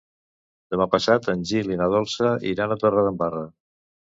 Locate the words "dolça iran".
1.97-2.77